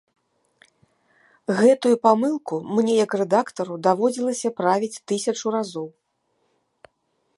[1.59, 5.87] Гэтую памылку мне як рэдактару даводзілася правіць тысячу разоў.